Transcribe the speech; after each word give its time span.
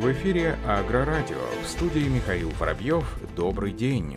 В 0.00 0.10
эфире 0.12 0.56
Агрорадио. 0.66 1.36
В 1.62 1.68
студии 1.68 2.08
Михаил 2.08 2.48
Воробьев. 2.58 3.04
Добрый 3.36 3.70
день. 3.70 4.16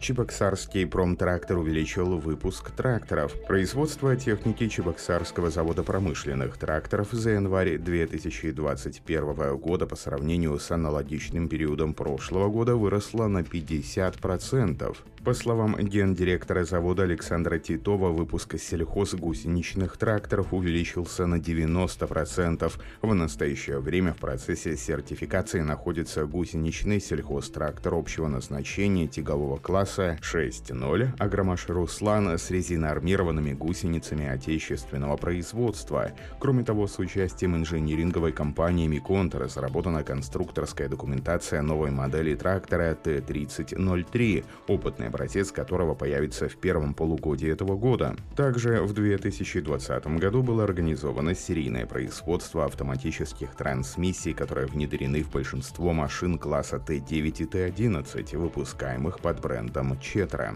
Чебоксарский 0.00 0.86
промтрактор 0.86 1.56
увеличил 1.56 2.18
выпуск 2.18 2.72
тракторов. 2.72 3.32
Производство 3.46 4.14
техники 4.16 4.68
Чебоксарского 4.68 5.48
завода 5.48 5.82
промышленных 5.82 6.58
тракторов 6.58 7.08
за 7.12 7.30
январь 7.30 7.78
2021 7.78 9.56
года 9.56 9.86
по 9.86 9.96
сравнению 9.96 10.58
с 10.58 10.70
аналогичным 10.70 11.48
периодом 11.48 11.94
прошлого 11.94 12.50
года 12.50 12.76
выросло 12.76 13.28
на 13.28 13.38
50%. 13.38 14.94
По 15.26 15.34
словам 15.34 15.74
гендиректора 15.76 16.64
завода 16.64 17.02
Александра 17.02 17.58
Титова, 17.58 18.10
выпуск 18.10 18.60
сельхозгусеничных 18.60 19.96
тракторов 19.96 20.54
увеличился 20.54 21.26
на 21.26 21.40
90%. 21.40 22.72
В 23.02 23.12
настоящее 23.12 23.80
время 23.80 24.14
в 24.14 24.18
процессе 24.18 24.76
сертификации 24.76 25.62
находится 25.62 26.26
гусеничный 26.26 27.00
сельхозтрактор 27.00 27.94
общего 27.94 28.28
назначения 28.28 29.08
тягового 29.08 29.56
класса 29.56 30.16
6.0 30.22 31.08
«Агромаш 31.18 31.68
Руслан» 31.70 32.38
с 32.38 32.48
резиноармированными 32.52 33.52
гусеницами 33.52 34.28
отечественного 34.28 35.16
производства. 35.16 36.12
Кроме 36.38 36.62
того, 36.62 36.86
с 36.86 37.00
участием 37.00 37.56
инжиниринговой 37.56 38.30
компании 38.30 38.86
«Миконт» 38.86 39.34
разработана 39.34 40.04
конструкторская 40.04 40.88
документация 40.88 41.62
новой 41.62 41.90
модели 41.90 42.36
трактора 42.36 42.94
Т-3003, 42.94 44.44
опытная 44.68 45.15
образец 45.16 45.50
которого 45.50 45.94
появится 45.94 46.46
в 46.46 46.56
первом 46.56 46.92
полугодии 46.92 47.50
этого 47.50 47.76
года. 47.76 48.14
Также 48.36 48.82
в 48.82 48.92
2020 48.92 50.06
году 50.18 50.42
было 50.42 50.64
организовано 50.64 51.34
серийное 51.34 51.86
производство 51.86 52.66
автоматических 52.66 53.54
трансмиссий, 53.54 54.34
которые 54.34 54.66
внедрены 54.66 55.22
в 55.22 55.30
большинство 55.30 55.94
машин 55.94 56.38
класса 56.38 56.76
Т9 56.76 57.08
и 57.08 57.44
Т11, 57.44 58.36
выпускаемых 58.36 59.20
под 59.20 59.40
брендом 59.40 59.98
Четра. 60.00 60.54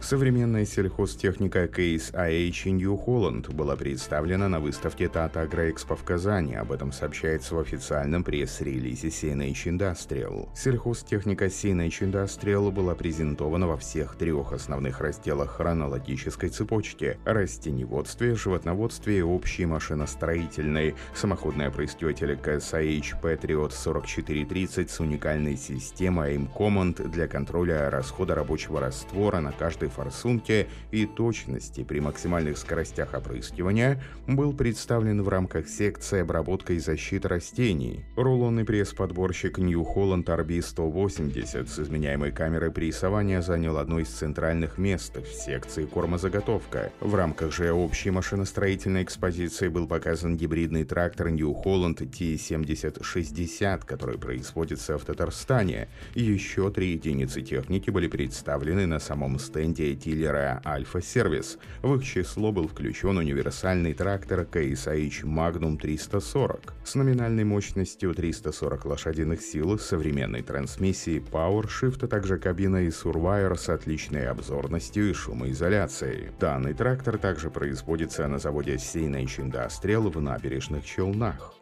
Современная 0.00 0.64
сельхозтехника 0.64 1.64
Case 1.64 2.12
IH 2.14 2.70
New 2.70 2.94
Holland 3.04 3.52
была 3.52 3.74
представлена 3.74 4.48
на 4.48 4.60
выставке 4.60 5.04
Tata 5.04 5.46
AgroExpo 5.46 5.96
в 5.96 6.04
Казани. 6.04 6.54
Об 6.54 6.70
этом 6.70 6.92
сообщается 6.92 7.56
в 7.56 7.58
официальном 7.58 8.22
пресс-релизе 8.22 9.08
CNH 9.08 9.66
Industrial. 9.66 10.48
Сельхозтехника 10.54 11.46
CNH 11.46 12.10
Industrial 12.10 12.70
была 12.70 12.94
презентована 12.94 13.66
во 13.66 13.76
всех 13.76 14.14
трех 14.14 14.52
основных 14.52 15.00
разделах 15.00 15.56
хронологической 15.56 16.48
цепочки– 16.48 17.18
растеневодстве, 17.24 18.36
животноводстве 18.36 19.18
и 19.18 19.22
общей 19.22 19.66
машиностроительной. 19.66 20.94
Самоходная 21.12 21.70
производитель 21.70 22.32
KSIH 22.34 23.20
Patriot 23.20 23.72
4430 23.72 24.90
с 24.90 25.00
уникальной 25.00 25.56
системой 25.56 26.36
AIM 26.36 26.48
Command 26.56 27.08
для 27.08 27.26
контроля 27.26 27.90
расхода 27.90 28.36
рабочего 28.36 28.80
раствора 28.80 29.40
на 29.40 29.52
каждый 29.52 29.87
высоты 29.88 29.98
форсунки 30.08 30.68
и 30.90 31.06
точности 31.06 31.82
при 31.82 32.00
максимальных 32.00 32.58
скоростях 32.58 33.14
опрыскивания 33.14 34.02
был 34.26 34.52
представлен 34.52 35.22
в 35.22 35.28
рамках 35.28 35.68
секции 35.68 36.20
обработка 36.20 36.72
и 36.72 36.78
защиты 36.78 37.28
растений. 37.28 38.04
Рулонный 38.16 38.64
пресс-подборщик 38.64 39.58
New 39.58 39.82
Holland 39.82 40.24
RB180 40.24 41.66
с 41.66 41.78
изменяемой 41.78 42.32
камерой 42.32 42.70
прессования 42.70 43.42
занял 43.42 43.78
одно 43.78 44.00
из 44.00 44.08
центральных 44.08 44.78
мест 44.78 45.16
в 45.16 45.26
секции 45.26 45.84
кормозаготовка. 45.84 46.92
В 47.00 47.14
рамках 47.14 47.52
же 47.52 47.72
общей 47.72 48.10
машиностроительной 48.10 49.02
экспозиции 49.02 49.68
был 49.68 49.86
показан 49.86 50.36
гибридный 50.36 50.84
трактор 50.84 51.30
New 51.30 51.54
Holland 51.64 51.98
T7060, 51.98 53.84
который 53.84 54.18
производится 54.18 54.98
в 54.98 55.04
Татарстане. 55.04 55.88
Еще 56.14 56.70
три 56.70 56.92
единицы 56.92 57.42
техники 57.42 57.90
были 57.90 58.08
представлены 58.08 58.86
на 58.86 58.98
самом 58.98 59.38
стенде 59.38 59.77
дилера 59.78 60.60
Альфа 60.64 61.00
Сервис. 61.00 61.58
В 61.82 61.94
их 61.94 62.04
число 62.04 62.52
был 62.52 62.68
включен 62.68 63.18
универсальный 63.18 63.94
трактор 63.94 64.40
KSH 64.40 65.22
Magnum 65.24 65.78
340 65.78 66.74
с 66.84 66.94
номинальной 66.94 67.44
мощностью 67.44 68.14
340 68.14 68.84
лошадиных 68.84 69.42
сил, 69.42 69.78
современной 69.78 70.42
трансмиссией 70.42 71.20
PowerShift, 71.20 72.04
а 72.04 72.08
также 72.08 72.38
кабиной 72.38 72.88
Survivor 72.88 73.56
с 73.56 73.68
отличной 73.68 74.28
обзорностью 74.28 75.10
и 75.10 75.12
шумоизоляцией. 75.12 76.30
Данный 76.40 76.74
трактор 76.74 77.18
также 77.18 77.50
производится 77.50 78.26
на 78.26 78.38
заводе 78.38 78.74
CNH 78.74 79.50
Industrial 79.50 80.10
в 80.10 80.20
набережных 80.20 80.84
Челнах. 80.84 81.57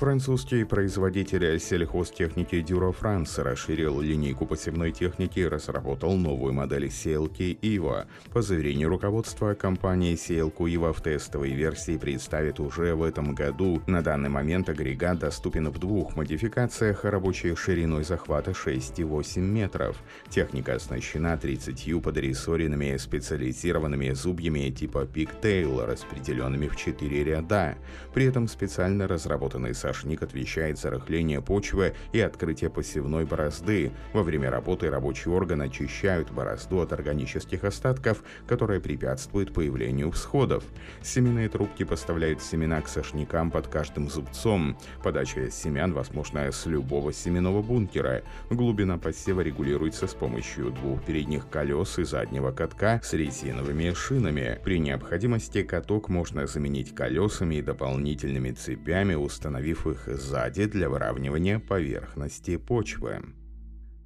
Французский 0.00 0.64
производитель 0.64 1.60
сельхозтехники 1.60 2.54
Duro 2.54 2.96
France 2.98 3.42
расширил 3.42 4.00
линейку 4.00 4.46
посевной 4.46 4.92
техники 4.92 5.40
и 5.40 5.46
разработал 5.46 6.16
новую 6.16 6.54
модель 6.54 6.90
сеялки 6.90 7.58
Ива. 7.60 8.06
По 8.32 8.40
заверению 8.40 8.88
руководства, 8.88 9.52
компания 9.52 10.16
сеялку 10.16 10.66
Ива 10.66 10.94
в 10.94 11.02
тестовой 11.02 11.50
версии 11.50 11.98
представит 11.98 12.60
уже 12.60 12.94
в 12.94 13.02
этом 13.02 13.34
году. 13.34 13.82
На 13.86 14.00
данный 14.00 14.30
момент 14.30 14.70
агрегат 14.70 15.18
доступен 15.18 15.68
в 15.68 15.78
двух 15.78 16.16
модификациях 16.16 17.04
рабочей 17.04 17.54
шириной 17.54 18.04
захвата 18.04 18.52
6,8 18.52 19.38
метров. 19.40 19.98
Техника 20.30 20.76
оснащена 20.76 21.36
30 21.36 22.02
подрессоренными 22.02 22.96
специализированными 22.96 24.12
зубьями 24.12 24.70
типа 24.70 25.04
Pigtail, 25.04 25.84
распределенными 25.84 26.68
в 26.68 26.76
4 26.76 27.22
ряда. 27.22 27.76
При 28.14 28.24
этом 28.24 28.48
специально 28.48 29.06
разработанный 29.06 29.74
со 29.74 29.89
Сашник 29.90 30.22
отвечает 30.22 30.78
за 30.78 30.90
рыхление 30.90 31.42
почвы 31.42 31.94
и 32.12 32.20
открытие 32.20 32.70
посевной 32.70 33.24
борозды. 33.24 33.90
Во 34.12 34.22
время 34.22 34.48
работы 34.48 34.88
рабочие 34.88 35.34
органы 35.34 35.64
очищают 35.64 36.30
борозду 36.30 36.80
от 36.80 36.92
органических 36.92 37.64
остатков, 37.64 38.22
которые 38.46 38.80
препятствуют 38.80 39.52
появлению 39.52 40.12
всходов. 40.12 40.62
Семенные 41.02 41.48
трубки 41.48 41.82
поставляют 41.82 42.40
семена 42.40 42.80
к 42.80 42.88
сошникам 42.88 43.50
под 43.50 43.66
каждым 43.66 44.08
зубцом. 44.08 44.78
Подача 45.02 45.50
семян 45.50 45.92
возможна 45.92 46.52
с 46.52 46.66
любого 46.66 47.12
семенного 47.12 47.60
бункера. 47.60 48.22
Глубина 48.48 48.96
посева 48.96 49.40
регулируется 49.40 50.06
с 50.06 50.14
помощью 50.14 50.70
двух 50.70 51.02
передних 51.02 51.48
колес 51.50 51.98
и 51.98 52.04
заднего 52.04 52.52
катка 52.52 53.00
с 53.02 53.12
резиновыми 53.12 53.92
шинами. 53.92 54.60
При 54.62 54.78
необходимости 54.78 55.64
каток 55.64 56.08
можно 56.08 56.46
заменить 56.46 56.94
колесами 56.94 57.56
и 57.56 57.62
дополнительными 57.62 58.52
цепями, 58.52 59.14
установив 59.14 59.79
их 59.86 60.06
сзади 60.06 60.66
для 60.66 60.88
выравнивания 60.88 61.58
поверхности 61.58 62.56
почвы. 62.56 63.22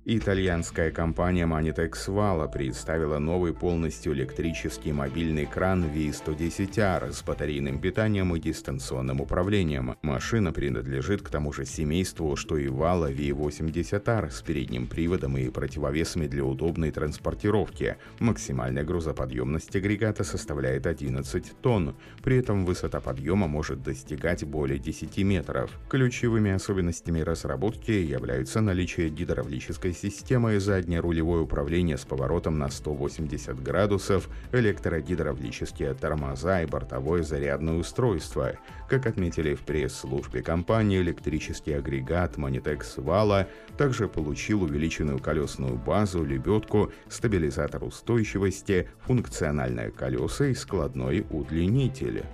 Итальянская 0.06 0.90
компания 0.90 1.46
Manitex 1.46 1.92
Vala 2.08 2.46
представила 2.46 3.18
новый 3.18 3.54
полностью 3.54 4.12
электрический 4.12 4.92
мобильный 4.92 5.46
кран 5.46 5.86
V110R 5.86 7.10
с 7.10 7.22
батарейным 7.22 7.80
питанием 7.80 8.36
и 8.36 8.38
дистанционным 8.38 9.22
управлением. 9.22 9.96
Машина 10.02 10.52
принадлежит 10.52 11.22
к 11.22 11.30
тому 11.30 11.54
же 11.54 11.64
семейству, 11.64 12.36
что 12.36 12.58
и 12.58 12.66
Vala 12.66 13.16
V80R 13.16 14.30
с 14.30 14.42
передним 14.42 14.88
приводом 14.88 15.38
и 15.38 15.48
противовесами 15.48 16.26
для 16.26 16.44
удобной 16.44 16.90
транспортировки. 16.90 17.96
Максимальная 18.18 18.84
грузоподъемность 18.84 19.74
агрегата 19.74 20.22
составляет 20.22 20.86
11 20.86 21.62
тонн. 21.62 21.96
При 22.22 22.36
этом 22.36 22.66
высота 22.66 23.00
подъема 23.00 23.46
может 23.48 23.82
достигать 23.82 24.44
более 24.44 24.78
10 24.78 25.16
метров. 25.24 25.70
Ключевыми 25.88 26.50
особенностями 26.50 27.20
разработки 27.20 27.92
являются 27.92 28.60
наличие 28.60 29.08
гидравлической 29.08 29.93
системой 29.94 30.58
заднее 30.58 31.00
рулевое 31.00 31.42
управление 31.42 31.96
с 31.96 32.04
поворотом 32.04 32.58
на 32.58 32.68
180 32.68 33.62
градусов, 33.62 34.28
электрогидравлические 34.52 35.94
тормоза 35.94 36.62
и 36.62 36.66
бортовое 36.66 37.22
зарядное 37.22 37.74
устройство. 37.74 38.52
Как 38.88 39.06
отметили 39.06 39.54
в 39.54 39.60
пресс-службе 39.62 40.42
компании, 40.42 41.00
электрический 41.00 41.72
агрегат 41.72 42.36
Monitex 42.36 42.96
Vala 42.98 43.46
также 43.78 44.08
получил 44.08 44.62
увеличенную 44.64 45.18
колесную 45.18 45.76
базу, 45.76 46.24
лебедку, 46.24 46.92
стабилизатор 47.08 47.82
устойчивости, 47.84 48.88
функциональное 49.06 49.90
колеса 49.90 50.46
и 50.46 50.54
складной 50.54 51.24
удлинитель. 51.30 52.24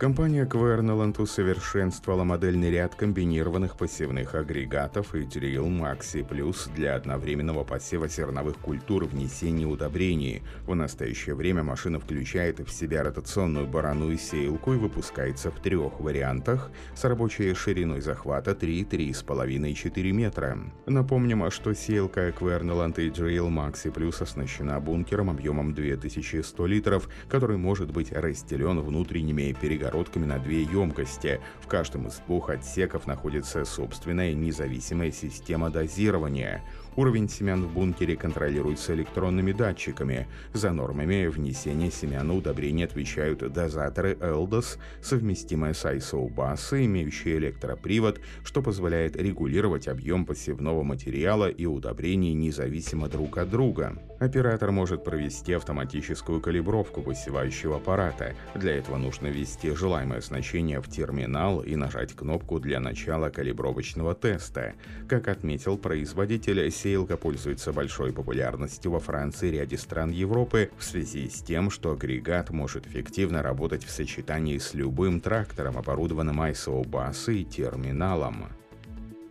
Компания 0.00 0.46
Querneland 0.46 1.20
усовершенствовала 1.20 2.24
модельный 2.24 2.70
ряд 2.70 2.94
комбинированных 2.94 3.76
посевных 3.76 4.34
агрегатов 4.34 5.14
и 5.14 5.24
Drill 5.24 5.68
Maxi 5.68 6.26
Plus 6.26 6.72
для 6.74 6.94
одновременного 6.94 7.64
посева 7.64 8.08
зерновых 8.08 8.56
культур 8.56 9.04
внесения 9.04 9.66
удобрений. 9.66 10.42
В 10.64 10.74
настоящее 10.74 11.34
время 11.34 11.64
машина 11.64 12.00
включает 12.00 12.60
в 12.60 12.70
себя 12.72 13.02
ротационную 13.02 13.66
барану 13.66 14.10
и 14.10 14.16
сеялку 14.16 14.72
и 14.72 14.78
выпускается 14.78 15.50
в 15.50 15.60
трех 15.60 16.00
вариантах 16.00 16.70
с 16.94 17.04
рабочей 17.04 17.52
шириной 17.52 18.00
захвата 18.00 18.54
3, 18.54 18.84
3,5 18.84 19.70
и 19.70 19.74
4 19.74 20.12
метра. 20.12 20.58
Напомним, 20.86 21.50
что 21.50 21.74
сеялка 21.74 22.30
Querneland 22.30 22.98
и 23.02 23.10
Drill 23.10 23.50
Maxi 23.50 23.92
Plus 23.92 24.22
оснащена 24.22 24.80
бункером 24.80 25.28
объемом 25.28 25.74
2100 25.74 26.66
литров, 26.66 27.06
который 27.28 27.58
может 27.58 27.92
быть 27.92 28.12
разделен 28.12 28.80
внутренними 28.80 29.54
перегородками 29.60 29.89
перегородками 29.90 30.26
на 30.26 30.38
две 30.38 30.62
емкости. 30.62 31.40
В 31.60 31.66
каждом 31.66 32.06
из 32.06 32.18
двух 32.26 32.50
отсеков 32.50 33.06
находится 33.06 33.64
собственная 33.64 34.32
независимая 34.34 35.10
система 35.10 35.70
дозирования. 35.70 36.62
Уровень 37.00 37.30
семян 37.30 37.64
в 37.64 37.72
бункере 37.72 38.14
контролируется 38.14 38.94
электронными 38.94 39.52
датчиками. 39.52 40.28
За 40.52 40.70
нормами 40.70 41.28
внесения 41.28 41.90
семян 41.90 42.28
на 42.28 42.36
удобрение 42.36 42.84
отвечают 42.84 43.38
дозаторы 43.50 44.18
LDOS, 44.20 44.76
совместимые 45.00 45.72
с 45.72 45.86
ISO-басы, 45.86 46.84
имеющие 46.84 47.38
электропривод, 47.38 48.20
что 48.44 48.60
позволяет 48.60 49.16
регулировать 49.16 49.88
объем 49.88 50.26
посевного 50.26 50.82
материала 50.82 51.48
и 51.48 51.64
удобрений 51.64 52.34
независимо 52.34 53.08
друг 53.08 53.38
от 53.38 53.48
друга. 53.48 53.96
Оператор 54.20 54.70
может 54.70 55.02
провести 55.02 55.54
автоматическую 55.54 56.42
калибровку 56.42 57.00
посевающего 57.00 57.76
аппарата. 57.76 58.34
Для 58.54 58.76
этого 58.76 58.98
нужно 58.98 59.28
ввести 59.28 59.74
желаемое 59.74 60.20
значение 60.20 60.82
в 60.82 60.88
терминал 60.90 61.60
и 61.62 61.74
нажать 61.74 62.12
кнопку 62.12 62.60
для 62.60 62.78
начала 62.78 63.30
калибровочного 63.30 64.14
теста. 64.14 64.74
Как 65.08 65.28
отметил 65.28 65.78
производитель, 65.78 66.60
сеялка 66.90 67.16
пользуется 67.16 67.72
большой 67.72 68.12
популярностью 68.12 68.90
во 68.90 68.98
Франции 68.98 69.48
и 69.48 69.52
ряде 69.52 69.78
стран 69.78 70.10
Европы 70.10 70.70
в 70.76 70.82
связи 70.82 71.28
с 71.28 71.40
тем, 71.40 71.70
что 71.70 71.92
агрегат 71.92 72.50
может 72.50 72.88
эффективно 72.88 73.42
работать 73.42 73.84
в 73.84 73.90
сочетании 73.90 74.58
с 74.58 74.74
любым 74.74 75.20
трактором, 75.20 75.78
оборудованным 75.78 76.42
ISO-базой 76.42 77.42
и 77.42 77.44
терминалом. 77.44 78.59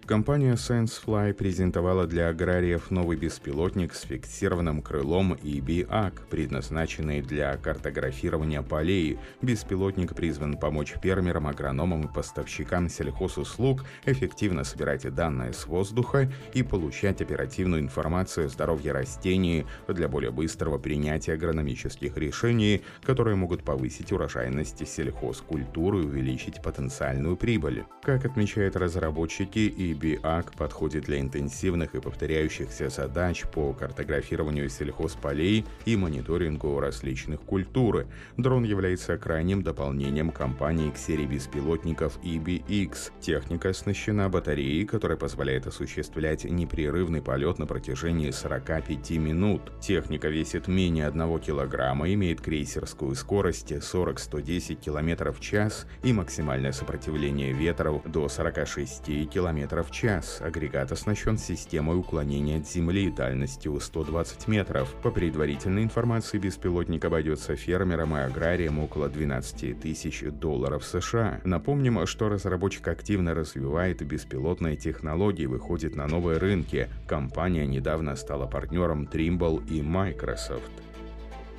Компания 0.09 0.53
SenseFly 0.53 1.35
презентовала 1.35 2.07
для 2.07 2.29
аграриев 2.29 2.89
новый 2.89 3.15
беспилотник 3.15 3.93
с 3.93 4.01
фиксированным 4.05 4.81
крылом 4.81 5.33
EBAC, 5.33 6.21
предназначенный 6.31 7.21
для 7.21 7.55
картографирования 7.57 8.63
полей. 8.63 9.19
Беспилотник 9.43 10.15
призван 10.15 10.57
помочь 10.57 10.95
фермерам, 10.99 11.45
агрономам 11.45 12.05
и 12.05 12.11
поставщикам 12.11 12.89
сельхозуслуг 12.89 13.85
эффективно 14.03 14.63
собирать 14.63 15.13
данные 15.13 15.53
с 15.53 15.67
воздуха 15.67 16.27
и 16.55 16.63
получать 16.63 17.21
оперативную 17.21 17.83
информацию 17.83 18.47
о 18.47 18.49
здоровье 18.49 18.93
растений 18.93 19.67
для 19.87 20.07
более 20.07 20.31
быстрого 20.31 20.79
принятия 20.79 21.33
агрономических 21.33 22.17
решений, 22.17 22.81
которые 23.03 23.35
могут 23.35 23.63
повысить 23.63 24.11
урожайность 24.11 24.87
сельхозкультуры 24.87 25.99
и 25.99 26.05
увеличить 26.07 26.63
потенциальную 26.63 27.37
прибыль. 27.37 27.83
Как 28.01 28.25
отмечают 28.25 28.75
разработчики, 28.75 29.59
и 29.59 29.98
BIAC 29.99 30.57
подходит 30.57 31.05
для 31.05 31.19
интенсивных 31.19 31.93
и 31.93 31.99
повторяющихся 31.99 32.89
задач 32.89 33.43
по 33.53 33.73
картографированию 33.73 34.69
сельхозполей 34.69 35.65
и 35.85 35.95
мониторингу 35.95 36.79
различных 36.79 37.41
культур. 37.41 38.05
Дрон 38.37 38.63
является 38.63 39.17
крайним 39.17 39.61
дополнением 39.61 40.31
компании 40.31 40.91
к 40.91 40.97
серии 40.97 41.25
беспилотников 41.25 42.19
EBX. 42.23 43.11
Техника 43.19 43.69
оснащена 43.69 44.29
батареей, 44.29 44.85
которая 44.85 45.17
позволяет 45.17 45.67
осуществлять 45.67 46.45
непрерывный 46.45 47.21
полет 47.21 47.59
на 47.59 47.65
протяжении 47.65 48.31
45 48.31 49.11
минут. 49.11 49.71
Техника 49.81 50.29
весит 50.29 50.67
менее 50.67 51.07
1 51.07 51.39
килограмма, 51.39 52.13
имеет 52.13 52.41
крейсерскую 52.41 53.15
скорость 53.15 53.71
40-110 53.71 54.75
км 54.75 55.31
в 55.31 55.41
час 55.41 55.85
и 56.03 56.13
максимальное 56.13 56.71
сопротивление 56.71 57.51
ветров 57.51 58.01
до 58.05 58.29
46 58.29 59.29
км 59.29 59.83
в 59.89 59.91
час. 59.91 60.39
Агрегат 60.41 60.91
оснащен 60.91 61.37
системой 61.37 61.97
уклонения 61.97 62.59
от 62.59 62.67
Земли 62.67 63.09
дальностью 63.09 63.79
120 63.79 64.47
метров. 64.47 64.93
По 65.01 65.11
предварительной 65.11 65.83
информации, 65.83 66.37
беспилотник 66.37 67.03
обойдется 67.05 67.55
фермерам 67.55 68.15
и 68.15 68.19
аграриям 68.19 68.79
около 68.79 69.09
12 69.09 69.79
тысяч 69.79 70.23
долларов 70.23 70.85
США. 70.85 71.41
Напомним, 71.43 72.05
что 72.05 72.29
разработчик 72.29 72.87
активно 72.87 73.33
развивает 73.33 74.05
беспилотные 74.05 74.77
технологии 74.77 75.43
и 75.43 75.47
выходит 75.47 75.95
на 75.95 76.07
новые 76.07 76.37
рынки. 76.37 76.89
Компания 77.07 77.65
недавно 77.65 78.15
стала 78.15 78.45
партнером 78.45 79.03
Trimble 79.11 79.65
и 79.67 79.81
Microsoft. 79.81 80.88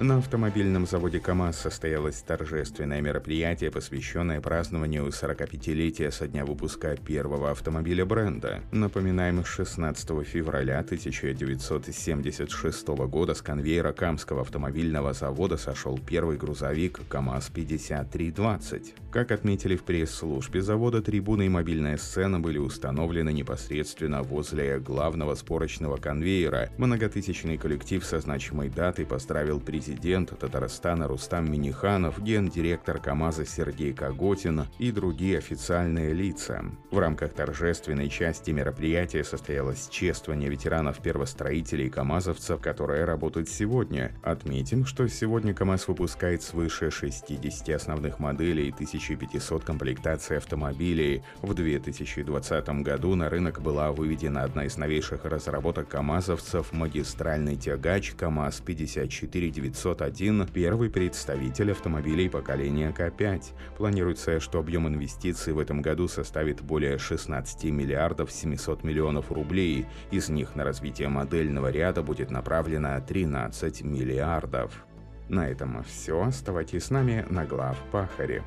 На 0.00 0.16
автомобильном 0.16 0.86
заводе 0.86 1.20
КАМАЗ 1.20 1.58
состоялось 1.58 2.22
торжественное 2.22 3.02
мероприятие, 3.02 3.70
посвященное 3.70 4.40
празднованию 4.40 5.06
45-летия 5.08 6.10
со 6.10 6.26
дня 6.26 6.46
выпуска 6.46 6.96
первого 6.96 7.50
автомобиля 7.50 8.06
бренда. 8.06 8.62
Напоминаем, 8.72 9.44
16 9.44 10.26
февраля 10.26 10.78
1976 10.78 12.88
года 12.88 13.34
с 13.34 13.42
конвейера 13.42 13.92
Камского 13.92 14.40
автомобильного 14.40 15.12
завода 15.12 15.58
сошел 15.58 15.98
первый 15.98 16.38
грузовик 16.38 17.00
КАМАЗ-5320. 17.10 18.94
Как 19.10 19.32
отметили 19.32 19.76
в 19.76 19.82
пресс-службе 19.82 20.62
завода, 20.62 21.02
трибуны 21.02 21.44
и 21.44 21.50
мобильная 21.50 21.98
сцена 21.98 22.40
были 22.40 22.56
установлены 22.56 23.34
непосредственно 23.34 24.22
возле 24.22 24.78
главного 24.78 25.34
спорочного 25.34 25.98
конвейера. 25.98 26.70
Многотысячный 26.78 27.58
коллектив 27.58 28.02
со 28.02 28.18
значимой 28.18 28.70
датой 28.70 29.04
поздравил 29.04 29.60
президента 29.60 29.89
президент 29.90 30.38
Татарстана 30.38 31.08
Рустам 31.08 31.50
Миниханов, 31.50 32.22
гендиректор 32.22 33.00
КАМАЗа 33.00 33.44
Сергей 33.44 33.92
Коготин 33.92 34.66
и 34.78 34.92
другие 34.92 35.38
официальные 35.38 36.12
лица. 36.12 36.64
В 36.92 36.98
рамках 37.00 37.32
торжественной 37.32 38.08
части 38.08 38.52
мероприятия 38.52 39.24
состоялось 39.24 39.88
чествование 39.88 40.48
ветеранов-первостроителей 40.48 41.86
и 41.86 41.90
КАМАЗовцев, 41.90 42.60
которые 42.60 43.04
работают 43.04 43.48
сегодня. 43.48 44.12
Отметим, 44.22 44.86
что 44.86 45.08
сегодня 45.08 45.54
КАМАЗ 45.54 45.88
выпускает 45.88 46.44
свыше 46.44 46.92
60 46.92 47.70
основных 47.70 48.20
моделей 48.20 48.68
и 48.68 48.72
1500 48.72 49.64
комплектаций 49.64 50.36
автомобилей. 50.36 51.24
В 51.42 51.52
2020 51.52 52.68
году 52.84 53.16
на 53.16 53.28
рынок 53.28 53.60
была 53.60 53.90
выведена 53.90 54.44
одна 54.44 54.66
из 54.66 54.76
новейших 54.76 55.24
разработок 55.24 55.88
КАМАЗовцев– 55.88 56.72
магистральный 56.72 57.56
тягач 57.56 58.14
КАМАЗ-54900 58.16 59.79
501– 59.80 60.46
первый 60.52 60.90
представитель 60.90 61.72
автомобилей 61.72 62.28
поколения 62.28 62.94
К5. 62.96 63.44
Планируется, 63.78 64.38
что 64.38 64.58
объем 64.58 64.86
инвестиций 64.86 65.54
в 65.54 65.58
этом 65.58 65.80
году 65.80 66.06
составит 66.06 66.60
более 66.60 66.98
16 66.98 67.64
миллиардов 67.64 68.30
700 68.30 68.84
миллионов 68.84 69.32
рублей. 69.32 69.86
Из 70.10 70.28
них 70.28 70.54
на 70.54 70.64
развитие 70.64 71.08
модельного 71.08 71.70
ряда 71.70 72.02
будет 72.02 72.30
направлено 72.30 73.00
13 73.00 73.82
миллиардов. 73.82 74.84
На 75.28 75.48
этом 75.48 75.82
все. 75.84 76.24
Оставайтесь 76.24 76.84
с 76.84 76.90
нами 76.90 77.24
на 77.30 77.46
глав 77.46 77.78
Пахаре. 77.90 78.42